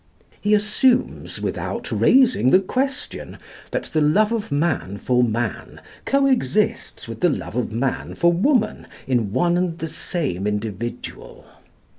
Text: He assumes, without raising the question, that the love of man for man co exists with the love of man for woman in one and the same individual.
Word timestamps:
He 0.41 0.55
assumes, 0.55 1.39
without 1.41 1.91
raising 1.91 2.49
the 2.49 2.59
question, 2.59 3.37
that 3.69 3.83
the 3.83 4.01
love 4.01 4.31
of 4.31 4.51
man 4.51 4.97
for 4.97 5.23
man 5.23 5.79
co 6.05 6.25
exists 6.25 7.07
with 7.07 7.19
the 7.19 7.29
love 7.29 7.55
of 7.55 7.71
man 7.71 8.15
for 8.15 8.33
woman 8.33 8.87
in 9.05 9.31
one 9.31 9.55
and 9.57 9.77
the 9.77 9.87
same 9.87 10.47
individual. 10.47 11.45